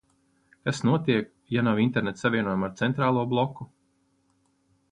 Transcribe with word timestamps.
Kas 0.67 0.79
notiek, 0.87 1.27
ja 1.57 1.63
nav 1.67 1.81
interneta 1.83 2.21
savienojuma 2.23 2.67
ar 2.69 2.73
centrālo 2.81 3.27
bloku? 3.35 3.69